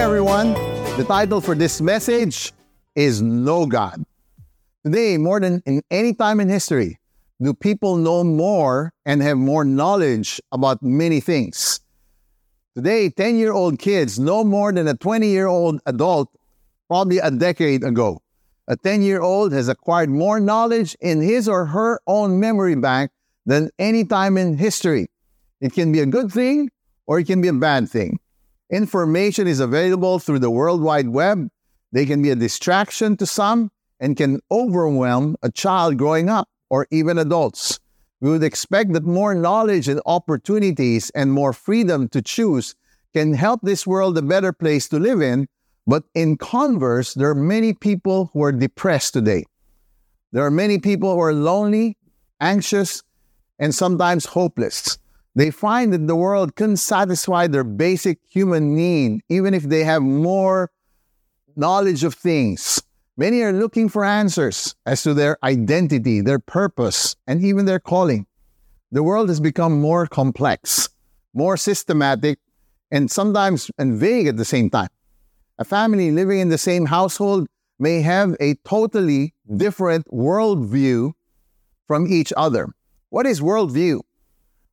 [0.00, 0.54] everyone.
[0.96, 2.54] The title for this message
[2.94, 4.02] is Know God.
[4.82, 6.98] Today, more than in any time in history,
[7.42, 11.80] do people know more and have more knowledge about many things.
[12.74, 16.30] Today, 10 year old kids know more than a 20 year old adult
[16.88, 18.22] probably a decade ago.
[18.68, 23.10] A 10 year old has acquired more knowledge in his or her own memory bank
[23.44, 25.08] than any time in history.
[25.60, 26.70] It can be a good thing
[27.06, 28.18] or it can be a bad thing.
[28.70, 31.48] Information is available through the World Wide Web.
[31.90, 36.86] They can be a distraction to some and can overwhelm a child growing up or
[36.92, 37.80] even adults.
[38.20, 42.76] We would expect that more knowledge and opportunities and more freedom to choose
[43.12, 45.48] can help this world a better place to live in.
[45.84, 49.46] But in converse, there are many people who are depressed today.
[50.30, 51.96] There are many people who are lonely,
[52.40, 53.02] anxious,
[53.58, 54.96] and sometimes hopeless.
[55.34, 60.02] They find that the world couldn't satisfy their basic human need, even if they have
[60.02, 60.70] more
[61.56, 62.82] knowledge of things.
[63.16, 68.26] Many are looking for answers as to their identity, their purpose, and even their calling.
[68.90, 70.88] The world has become more complex,
[71.32, 72.38] more systematic,
[72.90, 74.88] and sometimes and vague at the same time.
[75.58, 77.46] A family living in the same household
[77.78, 81.12] may have a totally different worldview
[81.86, 82.68] from each other.
[83.10, 84.00] What is worldview?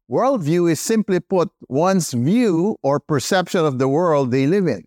[0.09, 4.85] Worldview is simply put one's view or perception of the world they live in.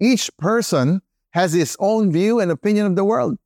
[0.00, 3.38] Each person has his own view and opinion of the world.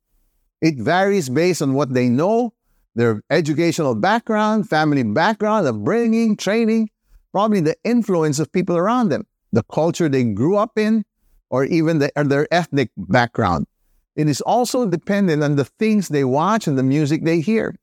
[0.61, 2.53] It varies based on what they know,
[2.95, 6.89] their educational background, family background, upbringing, training,
[7.31, 11.05] probably the influence of people around them, the culture they grew up in,
[11.51, 13.67] or even the, or their ethnic background.
[14.15, 17.75] It is also dependent on the things they watch and the music they hear.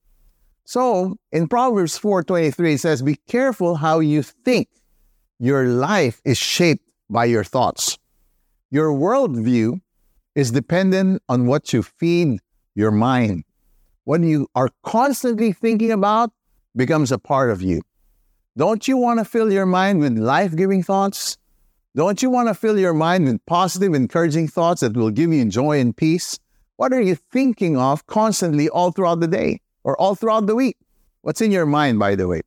[0.64, 4.68] So in Proverbs 4:23 it says, "Be careful how you think.
[5.38, 7.98] Your life is shaped by your thoughts.
[8.70, 9.80] Your worldview
[10.34, 12.38] is dependent on what you feed
[12.74, 13.44] your mind.
[14.04, 16.30] What you are constantly thinking about
[16.74, 17.82] becomes a part of you.
[18.56, 21.38] Don't you want to fill your mind with life-giving thoughts?
[21.96, 25.44] Don't you want to fill your mind with positive, encouraging thoughts that will give you
[25.46, 26.38] joy and peace?
[26.76, 29.61] What are you thinking of constantly all throughout the day?
[29.84, 30.76] Or all throughout the week.
[31.22, 32.42] What's in your mind, by the way?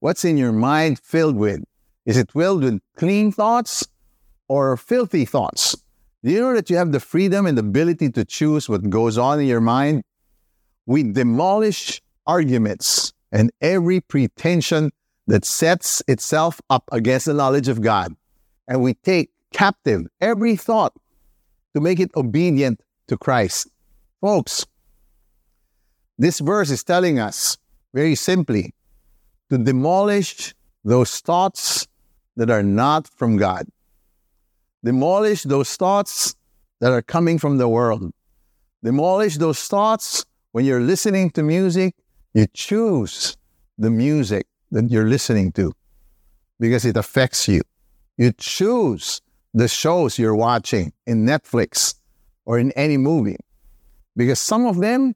[0.00, 1.62] What's in your mind filled with?
[2.06, 3.86] Is it filled with clean thoughts
[4.48, 5.76] or filthy thoughts?
[6.24, 9.18] Do you know that you have the freedom and the ability to choose what goes
[9.18, 10.02] on in your mind?
[10.86, 14.90] We demolish arguments and every pretension
[15.26, 18.14] that sets itself up against the knowledge of God.
[18.66, 20.94] And we take captive every thought
[21.74, 23.68] to make it obedient to Christ.
[24.20, 24.66] Folks,
[26.18, 27.56] this verse is telling us
[27.94, 28.74] very simply
[29.50, 31.86] to demolish those thoughts
[32.36, 33.66] that are not from God.
[34.84, 36.34] Demolish those thoughts
[36.80, 38.12] that are coming from the world.
[38.82, 41.94] Demolish those thoughts when you're listening to music.
[42.34, 43.36] You choose
[43.76, 45.72] the music that you're listening to
[46.60, 47.62] because it affects you.
[48.16, 49.20] You choose
[49.54, 51.94] the shows you're watching in Netflix
[52.44, 53.36] or in any movie
[54.16, 55.14] because some of them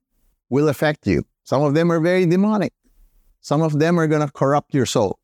[0.52, 1.24] will affect you.
[1.44, 2.74] Some of them are very demonic.
[3.40, 5.18] Some of them are going to corrupt your soul.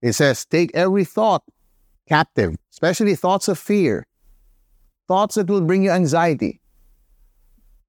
[0.00, 1.42] It says, take every thought
[2.08, 4.06] captive, especially thoughts of fear,
[5.08, 6.60] thoughts that will bring you anxiety.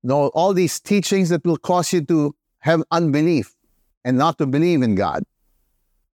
[0.02, 3.54] No, all these teachings that will cause you to have unbelief
[4.04, 5.24] and not to believe in God.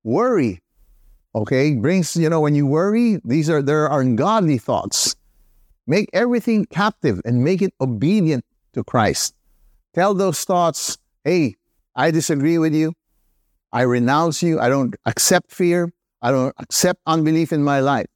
[0.04, 0.62] Worry,
[1.34, 5.16] okay, brings, you know, when you worry, these are, there are ungodly thoughts.
[5.88, 8.44] Make everything captive and make it obedient
[8.74, 9.34] to Christ.
[9.94, 11.56] Tell those thoughts, hey,
[11.96, 12.94] I disagree with you.
[13.72, 14.60] I renounce you.
[14.60, 15.92] I don't accept fear.
[16.22, 18.08] I don't accept unbelief in my life.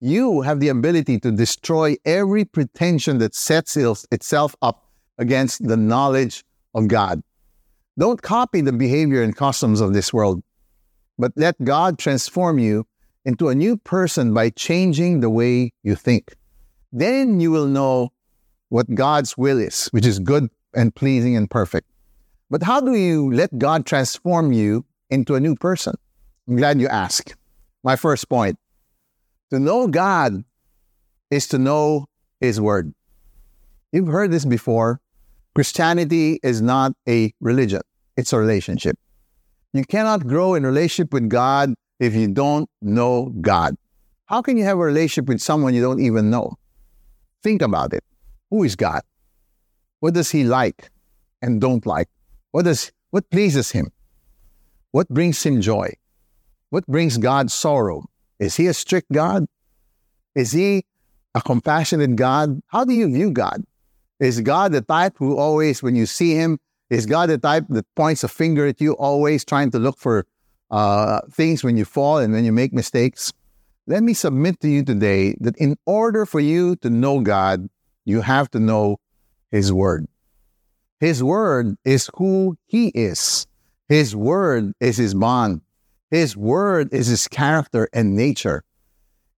[0.00, 4.86] You have the ability to destroy every pretension that sets itself up
[5.18, 6.44] against the knowledge
[6.74, 7.22] of God.
[7.98, 10.42] Don't copy the behavior and customs of this world,
[11.18, 12.86] but let God transform you
[13.24, 16.36] into a new person by changing the way you think.
[16.92, 18.10] Then you will know
[18.68, 21.88] what God's will is, which is good, and pleasing and perfect.
[22.50, 25.94] But how do you let God transform you into a new person?
[26.48, 27.36] I'm glad you asked.
[27.84, 28.58] My first point
[29.50, 30.44] to know God
[31.30, 32.06] is to know
[32.40, 32.94] His Word.
[33.92, 35.00] You've heard this before.
[35.54, 37.80] Christianity is not a religion,
[38.16, 38.98] it's a relationship.
[39.72, 43.76] You cannot grow in relationship with God if you don't know God.
[44.26, 46.56] How can you have a relationship with someone you don't even know?
[47.42, 48.04] Think about it.
[48.50, 49.02] Who is God?
[50.00, 50.90] What does he like
[51.42, 52.08] and don't like?
[52.52, 53.90] What does what pleases him?
[54.90, 55.94] What brings him joy?
[56.70, 58.04] What brings God sorrow?
[58.38, 59.46] Is he a strict God?
[60.34, 60.84] Is he
[61.34, 62.60] a compassionate God?
[62.68, 63.64] How do you view God?
[64.20, 66.58] Is God the type who always, when you see him,
[66.90, 70.26] is God the type that points a finger at you, always trying to look for
[70.70, 73.32] uh, things when you fall and when you make mistakes?
[73.86, 77.68] Let me submit to you today that in order for you to know God,
[78.04, 78.98] you have to know
[79.50, 80.06] His Word.
[81.00, 83.46] His Word is who He is.
[83.88, 85.60] His Word is His bond.
[86.10, 88.64] His Word is His character and nature.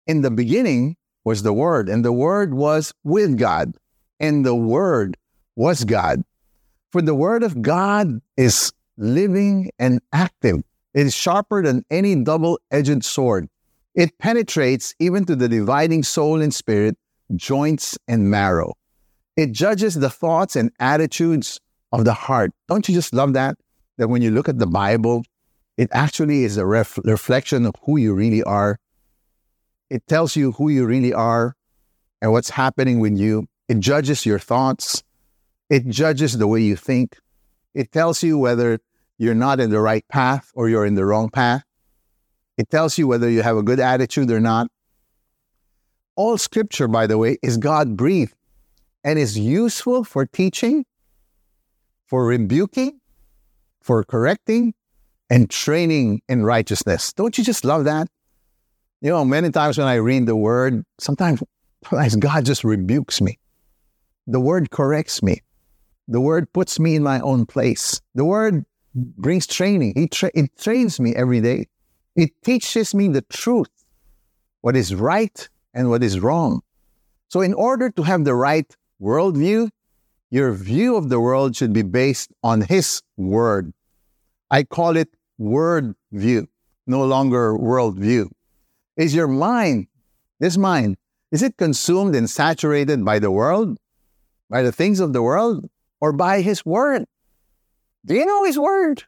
[0.06, 3.76] In the beginning was the Word, and the Word was with God,
[4.18, 5.16] and the Word
[5.56, 6.24] was God.
[6.90, 10.62] For the word of God is living and active.
[10.92, 13.48] It is sharper than any double edged sword.
[13.94, 16.96] It penetrates even to the dividing soul and spirit,
[17.36, 18.74] joints and marrow.
[19.36, 21.60] It judges the thoughts and attitudes
[21.92, 22.52] of the heart.
[22.68, 23.56] Don't you just love that?
[23.98, 25.24] That when you look at the Bible,
[25.76, 28.78] it actually is a ref- reflection of who you really are.
[29.88, 31.54] It tells you who you really are
[32.20, 33.46] and what's happening with you.
[33.68, 35.02] It judges your thoughts.
[35.68, 37.18] It judges the way you think.
[37.74, 38.78] It tells you whether
[39.18, 41.62] you're not in the right path or you're in the wrong path.
[42.58, 44.68] It tells you whether you have a good attitude or not.
[46.16, 48.34] All scripture, by the way, is God breathed
[49.04, 50.84] and is useful for teaching,
[52.06, 53.00] for rebuking,
[53.80, 54.74] for correcting,
[55.30, 57.12] and training in righteousness.
[57.12, 58.08] Don't you just love that?
[59.00, 61.42] You know, many times when I read the word, sometimes,
[62.18, 63.38] God just rebukes me.
[64.26, 65.40] The word corrects me.
[66.08, 68.00] The word puts me in my own place.
[68.14, 68.64] The word
[68.94, 69.94] brings training.
[69.96, 71.68] It, tra- it trains me every day.
[72.16, 73.70] It teaches me the truth,
[74.60, 76.60] what is right and what is wrong.
[77.28, 78.66] So, in order to have the right
[79.00, 79.70] worldview,
[80.30, 83.72] your view of the world should be based on His word.
[84.50, 85.08] I call it
[85.38, 86.48] word view,
[86.86, 88.30] no longer worldview.
[88.96, 89.86] Is your mind,
[90.38, 90.96] this mind,
[91.32, 93.78] is it consumed and saturated by the world,
[94.48, 95.68] by the things of the world?
[96.00, 97.04] or by His Word.
[98.04, 99.04] Do you know His Word?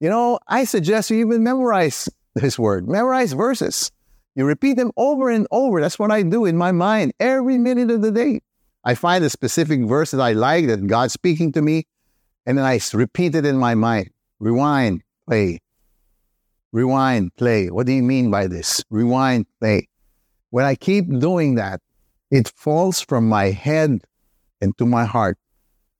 [0.00, 2.08] You know, I suggest you even memorize
[2.38, 3.90] His Word, memorize verses.
[4.34, 5.80] You repeat them over and over.
[5.80, 8.40] That's what I do in my mind every minute of the day.
[8.86, 11.88] I find a specific verse that I like that God's speaking to me,
[12.46, 14.10] and then I repeat it in my mind.
[14.38, 15.58] Rewind, play.
[16.70, 17.68] Rewind, play.
[17.68, 18.84] What do you mean by this?
[18.88, 19.88] Rewind, play.
[20.50, 21.80] When I keep doing that,
[22.30, 24.02] it falls from my head
[24.60, 25.36] into my heart.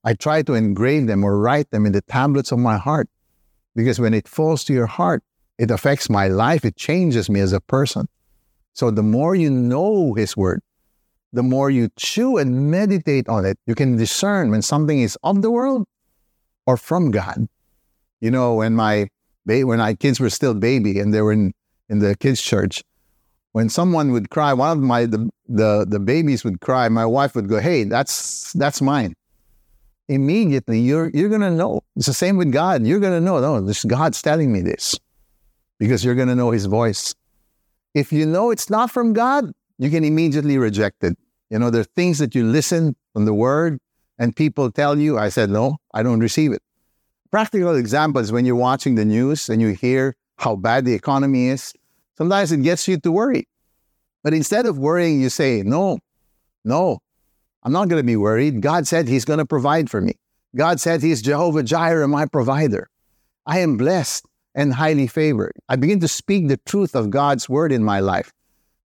[0.05, 3.09] I try to engrave them or write them in the tablets of my heart
[3.75, 5.25] because when it falls to your heart,
[5.59, 6.65] it affects my life.
[6.65, 8.07] It changes me as a person.
[8.75, 10.63] So the more you know His Word,
[11.37, 15.43] the more you chew and meditate on it, you can discern when something is of
[15.43, 15.87] the world
[16.67, 17.47] or from God.
[18.21, 19.09] You know, when my
[19.45, 21.53] when my kids were still baby and they were in,
[21.89, 22.83] in the kids' church,
[23.53, 27.37] when someone would cry, one of my the, the the babies would cry, my wife
[27.37, 29.15] would go, "Hey, that's that's mine."
[30.09, 31.81] immediately you're you're gonna know.
[31.97, 32.87] It's the same with God.
[32.87, 34.99] You're gonna know, no, this God's telling me this.
[35.79, 37.15] Because you're gonna know his voice.
[37.95, 41.17] If you know it's not from God, you can immediately reject it.
[41.51, 43.79] You know, there are things that you listen from the word
[44.19, 46.63] and people tell you, I said, no, I don't receive it.
[47.31, 51.49] Practical example is when you're watching the news and you hear how bad the economy
[51.49, 51.73] is,
[52.17, 53.49] sometimes it gets you to worry.
[54.23, 55.99] But instead of worrying, you say, no,
[56.65, 57.01] no,
[57.63, 58.61] I'm not going to be worried.
[58.61, 60.15] God said He's going to provide for me.
[60.55, 62.89] God said He's Jehovah Jireh, my provider.
[63.45, 65.53] I am blessed and highly favored.
[65.69, 68.33] I begin to speak the truth of God's word in my life.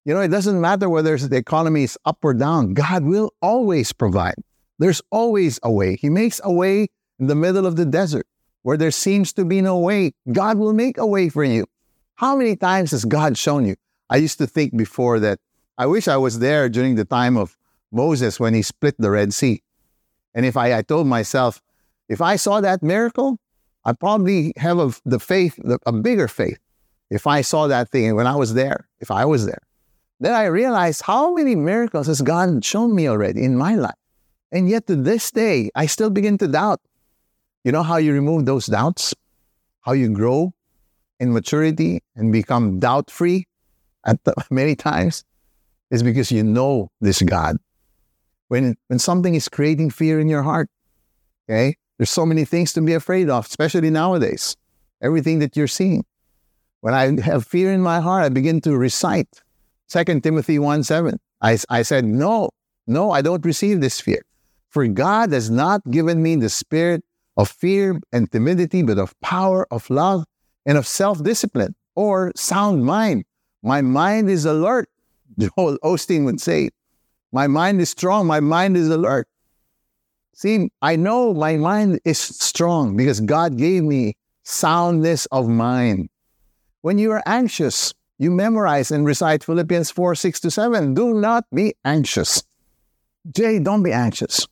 [0.03, 3.93] You know, it doesn't matter whether the economy is up or down, God will always
[3.93, 4.35] provide.
[4.79, 5.95] There's always a way.
[5.95, 6.87] He makes a way
[7.19, 8.25] in the middle of the desert
[8.63, 10.13] where there seems to be no way.
[10.31, 11.67] God will make a way for you.
[12.15, 13.75] How many times has God shown you?
[14.09, 15.39] I used to think before that
[15.77, 17.57] I wish I was there during the time of
[17.91, 19.61] Moses when he split the Red Sea.
[20.33, 21.61] And if I, I told myself,
[22.09, 23.39] if I saw that miracle,
[23.85, 26.59] I'd probably have a, the faith, a bigger faith,
[27.09, 29.61] if I saw that thing when I was there, if I was there.
[30.21, 33.97] Then I realized how many miracles has God shown me already in my life.
[34.51, 36.79] And yet to this day, I still begin to doubt.
[37.63, 39.15] You know how you remove those doubts?
[39.81, 40.53] How you grow
[41.19, 43.47] in maturity and become doubt free
[44.05, 44.19] at
[44.51, 45.23] many times
[45.89, 47.57] is because you know this God
[48.47, 50.69] when, when something is creating fear in your heart.
[51.49, 51.77] Okay?
[51.97, 54.55] There's so many things to be afraid of, especially nowadays.
[55.01, 56.05] Everything that you're seeing.
[56.81, 59.41] When I have fear in my heart, I begin to recite
[59.91, 61.19] 2 Timothy 1 7.
[61.41, 62.49] I, I said, No,
[62.87, 64.21] no, I don't receive this fear.
[64.69, 67.03] For God has not given me the spirit
[67.35, 70.23] of fear and timidity, but of power, of love,
[70.65, 73.25] and of self discipline or sound mind.
[73.63, 74.87] My mind is alert,
[75.37, 76.69] Joel Osteen would say.
[77.33, 78.27] My mind is strong.
[78.27, 79.27] My mind is alert.
[80.33, 86.09] See, I know my mind is strong because God gave me soundness of mind.
[86.81, 90.93] When you are anxious, you memorize and recite Philippians 4 6 to 7.
[90.93, 92.43] Do not be anxious.
[93.33, 94.47] Jay, don't be anxious.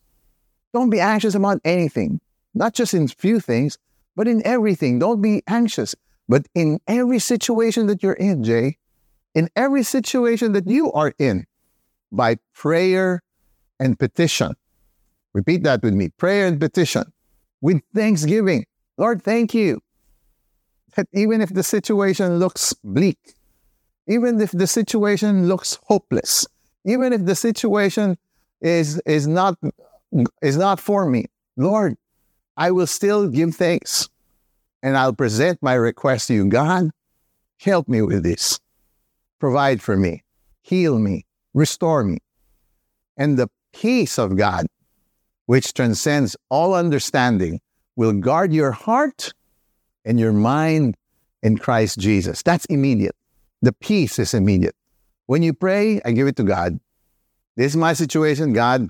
[0.74, 2.20] Don't be anxious about anything,
[2.56, 3.78] not just in few things,
[4.16, 4.98] but in everything.
[4.98, 5.96] Don't be anxious.
[6.28, 8.78] But in every situation that you're in, Jay,
[9.36, 11.46] in every situation that you are in,
[12.12, 13.22] by prayer
[13.80, 14.56] and petition.
[15.34, 17.04] Repeat that with me prayer and petition
[17.62, 18.66] with thanksgiving.
[18.98, 19.80] Lord, thank you.
[20.96, 23.20] That even if the situation looks bleak,
[24.10, 26.48] even if the situation looks hopeless,
[26.84, 28.18] even if the situation
[28.60, 29.58] is, is, not,
[30.42, 31.26] is not for me,
[31.56, 31.96] Lord,
[32.58, 34.10] I will still give thanks
[34.82, 36.46] and I'll present my request to you.
[36.46, 36.90] God,
[37.60, 38.60] help me with this.
[39.38, 40.24] Provide for me,
[40.64, 42.18] heal me, restore me.
[43.16, 44.66] And the peace of God,
[45.46, 47.62] which transcends all understanding,
[47.96, 49.34] will guard your heart
[50.04, 50.96] and your mind
[51.44, 52.42] in Christ Jesus.
[52.42, 53.16] That's immediate.
[53.62, 54.76] The peace is immediate.
[55.26, 56.80] When you pray, I give it to God.
[57.56, 58.88] This is my situation, God.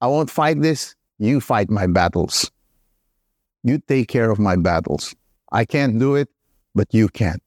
[0.00, 0.94] I won't fight this.
[1.18, 2.50] You fight my battles.
[3.62, 5.14] You take care of my battles.
[5.52, 6.28] I can't do it,
[6.74, 7.38] but you can.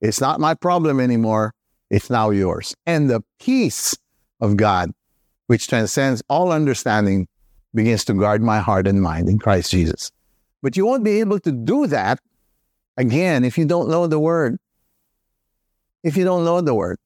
[0.00, 1.54] It's not my problem anymore.
[1.90, 2.74] It's now yours.
[2.86, 3.96] And the peace
[4.40, 4.92] of God,
[5.46, 7.28] which transcends all understanding,
[7.74, 10.10] begins to guard my heart and mind in Christ Jesus.
[10.62, 12.20] But you won't be able to do that
[12.96, 14.58] again if you don't know the word.
[16.02, 16.98] If you don't know the word,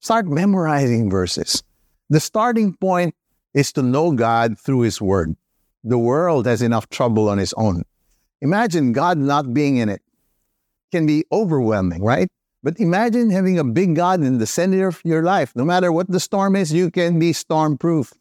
[0.00, 1.62] start memorizing verses.
[2.08, 3.14] The starting point
[3.52, 5.34] is to know God through his word.
[5.82, 7.84] The world has enough trouble on its own.
[8.40, 10.02] Imagine God not being in it.
[10.92, 12.28] Can be overwhelming, right?
[12.62, 15.52] But imagine having a big God in the center of your life.
[15.56, 18.12] No matter what the storm is, you can be storm proof.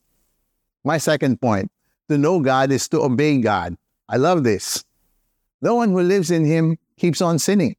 [0.83, 1.71] My second point
[2.09, 3.77] to know God is to obey God.
[4.09, 4.83] I love this.
[5.61, 7.75] No one who lives in Him keeps on sinning.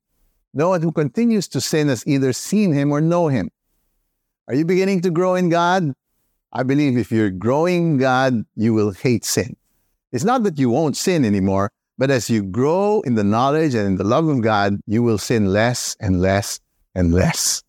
[0.57, 3.51] No one who continues to sin has either seen Him or know Him.
[4.47, 5.93] Are you beginning to grow in God?
[6.53, 9.57] I believe if you're growing in God, you will hate sin.
[10.13, 13.85] It's not that you won't sin anymore, but as you grow in the knowledge and
[13.85, 16.61] in the love of God, you will sin less and less
[16.95, 17.65] and less.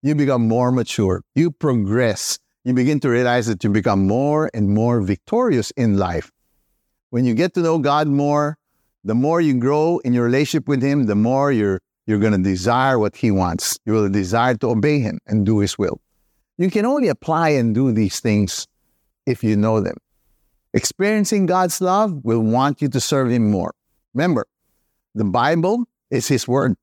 [0.00, 1.22] You become more mature.
[1.34, 2.38] You progress.
[2.64, 6.32] You begin to realize that you become more and more victorious in life.
[7.10, 8.56] When you get to know God more,
[9.04, 11.80] the more you grow in your relationship with Him, the more you're,
[12.10, 13.78] you're going to desire what He wants.
[13.86, 16.00] You will desire to obey Him and do His will.
[16.58, 18.66] You can only apply and do these things
[19.26, 19.96] if you know them.
[20.74, 23.72] Experiencing God's love will want you to serve Him more.
[24.12, 24.48] Remember,
[25.14, 26.74] the Bible is His Word.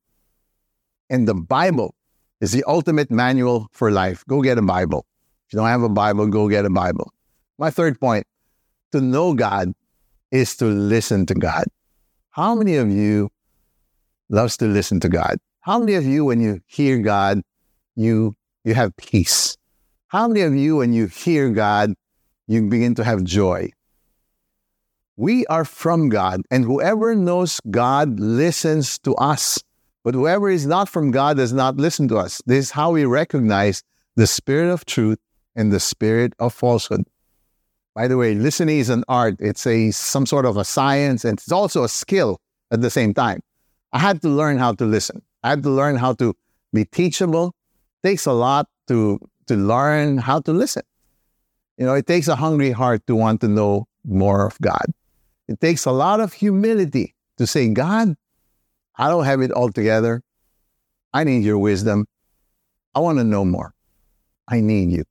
[1.09, 1.93] And the Bible
[2.39, 4.23] is the ultimate manual for life.
[4.27, 5.05] Go get a Bible.
[5.47, 7.11] If you don't have a Bible, go get a Bible.
[7.57, 8.25] My third point
[8.93, 9.73] to know God
[10.31, 11.65] is to listen to God.
[12.29, 13.29] How many of you
[14.29, 15.37] loves to listen to God?
[15.61, 17.41] How many of you, when you hear God,
[17.95, 19.57] you you have peace?
[20.07, 21.93] How many of you, when you hear God,
[22.47, 23.69] you begin to have joy?
[25.17, 29.61] We are from God, and whoever knows God listens to us.
[30.03, 32.41] But whoever is not from God does not listen to us.
[32.45, 33.83] This is how we recognize
[34.15, 35.17] the spirit of truth
[35.55, 37.03] and the spirit of falsehood.
[37.93, 39.35] By the way, listening is an art.
[39.39, 42.39] It's a some sort of a science, and it's also a skill
[42.71, 43.41] at the same time.
[43.97, 45.23] I had to learn how to listen.
[45.41, 46.35] I had to learn how to
[46.71, 47.55] be teachable.
[48.03, 50.83] It takes a lot to to learn how to listen.
[51.79, 54.85] You know, it takes a hungry heart to want to know more of God.
[55.47, 58.15] It takes a lot of humility to say, God,
[58.97, 60.21] I don't have it all together.
[61.11, 62.05] I need your wisdom.
[62.93, 63.73] I want to know more.
[64.47, 65.05] I need you.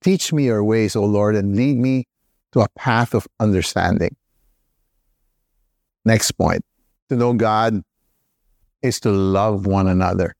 [0.00, 2.06] Teach me your ways, O Lord, and lead me
[2.52, 4.16] to a path of understanding.
[6.06, 6.64] Next point
[7.10, 7.82] to know God
[8.82, 10.34] is to love one another.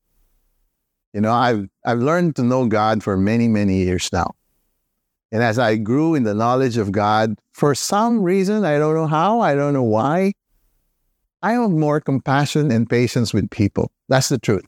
[1.13, 4.31] You know, I've, I've learned to know God for many, many years now.
[5.31, 9.07] And as I grew in the knowledge of God, for some reason, I don't know
[9.07, 10.33] how, I don't know why,
[11.41, 13.91] I have more compassion and patience with people.
[14.09, 14.65] That's the truth.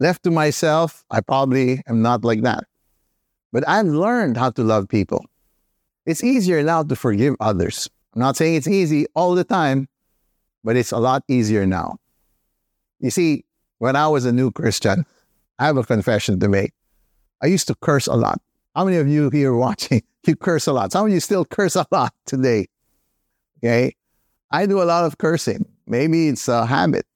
[0.00, 2.64] Left to myself, I probably am not like that.
[3.52, 5.24] But I've learned how to love people.
[6.06, 7.88] It's easier now to forgive others.
[8.14, 9.88] I'm not saying it's easy all the time,
[10.62, 11.96] but it's a lot easier now.
[13.00, 13.44] You see,
[13.78, 15.06] when I was a new Christian,
[15.58, 16.72] I have a confession to make.
[17.42, 18.40] I used to curse a lot.
[18.74, 20.92] How many of you here watching, you curse a lot?
[20.92, 22.66] Some of you still curse a lot today.
[23.58, 23.94] Okay.
[24.50, 25.66] I do a lot of cursing.
[25.86, 27.06] Maybe it's a habit.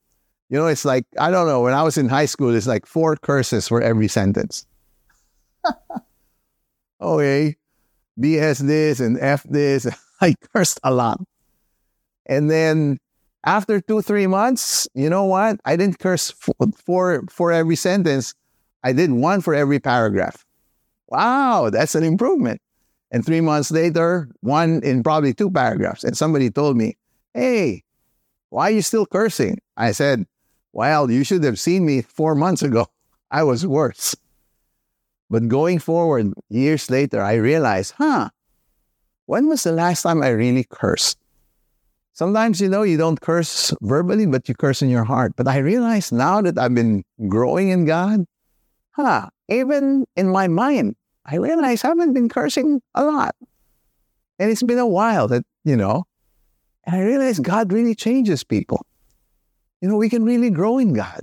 [0.49, 2.85] You know, it's like, I don't know, when I was in high school, it's like
[2.85, 4.67] four curses for every sentence.
[7.03, 7.57] Okay.
[8.21, 9.89] BS this and F this.
[10.21, 11.21] I cursed a lot.
[12.27, 12.99] And then
[13.45, 15.61] after two, three months, you know what?
[15.65, 18.35] I didn't curse for, for, for every sentence.
[18.85, 20.45] I did one for every paragraph.
[21.09, 22.61] Wow, that's an improvement.
[23.11, 26.05] And three months later, one in probably two paragraphs.
[26.05, 26.97] And somebody told me,
[27.35, 27.83] Hey,
[28.49, 29.59] why are you still cursing?
[29.77, 30.27] I said,
[30.73, 32.87] Well, you should have seen me four months ago.
[33.31, 34.15] I was worse.
[35.31, 38.29] But going forward, years later, I realized, huh,
[39.25, 41.19] when was the last time I really cursed?
[42.15, 45.33] Sometimes, you know, you don't curse verbally, but you curse in your heart.
[45.37, 48.27] But I realize now that I've been growing in God,
[48.91, 53.35] huh, even in my mind, I realize I haven't been cursing a lot.
[54.39, 56.05] And it's been a while that, you know,
[56.85, 58.85] and I realize God really changes people.
[59.81, 61.21] You know, we can really grow in God.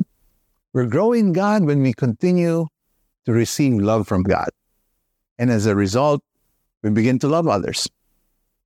[0.73, 2.67] We're growing God when we continue
[3.25, 4.49] to receive love from God.
[5.37, 6.21] And as a result,
[6.81, 7.87] we begin to love others.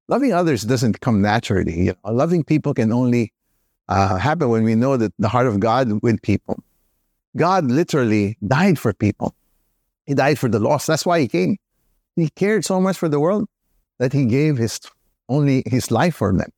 [0.08, 1.80] Loving others doesn't come naturally.
[1.86, 3.32] You know, loving people can only
[3.88, 6.62] uh, happen when we know that the heart of God with people.
[7.36, 9.34] God literally died for people.
[10.06, 10.88] He died for the lost.
[10.88, 11.58] That's why he came.
[12.16, 13.48] He cared so much for the world
[14.00, 14.80] that he gave his
[15.30, 16.52] only his life for them.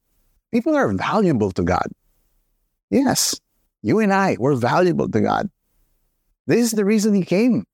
[0.52, 1.88] People are valuable to God.
[2.90, 3.40] Yes,
[3.82, 5.50] you and I, we're valuable to God.
[6.48, 7.66] This is the reason he came.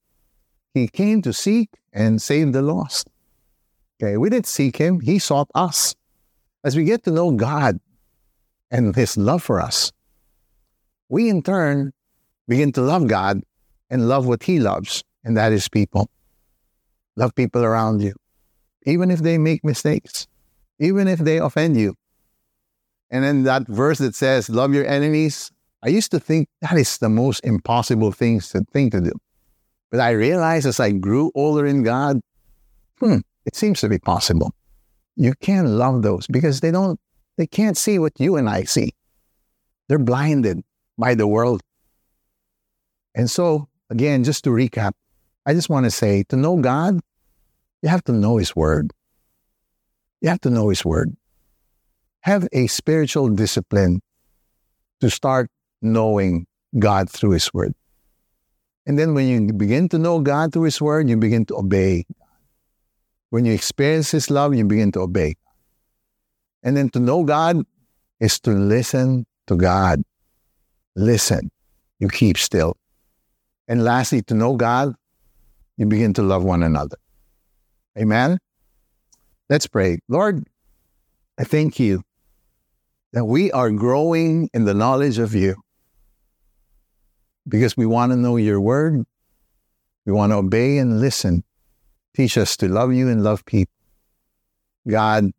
[0.74, 3.10] He came to seek and save the lost.
[4.01, 5.96] Okay, we didn't seek him, he sought us.
[6.63, 7.79] As we get to know God
[8.72, 9.91] and his love for us,
[11.08, 11.93] we in turn
[12.48, 13.41] begin to love God
[13.91, 16.10] and love what he loves and that is people.
[17.15, 18.13] Love people around you,
[18.86, 20.27] even if they make mistakes,
[20.79, 21.93] even if they offend you.
[23.12, 25.51] And then that verse that says, Love your enemies,
[25.84, 29.12] I used to think that is the most impossible things to thing to do.
[29.91, 32.22] But I realized as I grew older in God,
[33.00, 34.54] hmm, it seems to be possible.
[35.16, 37.00] You can't love those because they don't,
[37.38, 38.94] they can't see what you and I see.
[39.88, 40.64] They're blinded
[40.98, 41.62] by the world.
[43.14, 44.94] And so, again, just to recap,
[45.46, 47.00] I just want to say to know God,
[47.82, 48.92] you have to know His Word.
[50.22, 51.16] You have to know His Word.
[52.22, 54.01] Have a spiritual discipline
[55.01, 55.50] to start
[55.82, 56.46] knowing
[56.77, 57.74] God through His Word.
[58.86, 62.06] And then when you begin to know God through His Word, you begin to obey.
[63.31, 65.35] When you experience His love, you begin to obey.
[66.61, 67.63] And then to know God
[68.20, 70.03] is to listen to God.
[70.96, 71.50] Listen.
[72.00, 72.77] You keep still.
[73.67, 74.96] And lastly, to know God
[75.77, 76.98] you begin to love one another.
[77.98, 78.37] Amen?
[79.50, 79.98] Let's pray.
[80.07, 80.48] Lord,
[81.39, 82.03] I thank you
[83.13, 85.55] that we are growing in the knowledge of you
[87.48, 89.05] because we want to know your word.
[90.05, 91.44] We want to obey and listen.
[92.16, 93.74] Teach us to love you and love people.
[94.88, 95.32] God,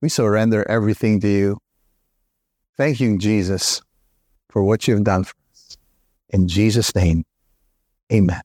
[0.00, 1.58] we surrender everything to you.
[2.76, 3.82] Thank you, Jesus,
[4.48, 5.76] for what you've done for us.
[6.30, 7.24] In Jesus' name,
[8.12, 8.40] amen.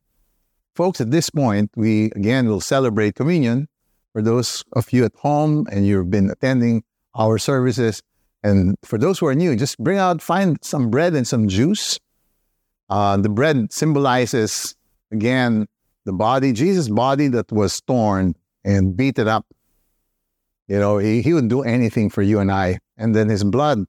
[0.75, 3.67] Folks, at this point, we again will celebrate communion
[4.11, 6.83] for those of you at home and you've been attending
[7.15, 8.01] our services.
[8.43, 11.97] And for those who are new, just bring out, find some bread and some juice.
[12.89, 14.75] Uh, the bread symbolizes,
[15.11, 15.65] again,
[16.05, 19.45] the body, Jesus' body that was torn and beaten up.
[20.67, 22.79] You know, he, he would do anything for you and I.
[22.97, 23.85] And then his blood,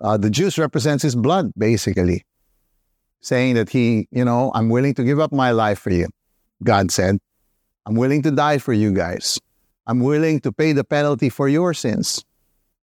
[0.00, 2.24] uh, the juice represents his blood, basically
[3.20, 6.08] saying that he, you know, I'm willing to give up my life for you.
[6.62, 7.18] God said,
[7.86, 9.40] I'm willing to die for you guys.
[9.86, 12.24] I'm willing to pay the penalty for your sins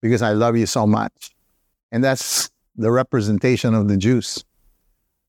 [0.01, 1.31] because I love you so much.
[1.91, 4.43] And that's the representation of the juice.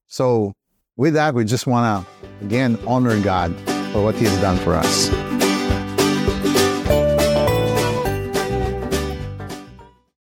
[0.06, 0.54] So,
[0.96, 3.54] with that, we just want to again honor God
[3.92, 5.29] for what He has done for us.